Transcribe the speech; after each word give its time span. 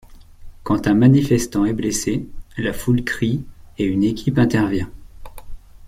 Quand 0.63 0.87
un 0.87 0.95
manifestant 0.95 1.63
est 1.63 1.73
blessé, 1.75 2.25
la 2.57 2.73
foule 2.73 3.03
crie 3.03 3.45
et 3.77 3.85
une 3.85 4.03
équipe 4.03 4.39
intervient. 4.39 4.89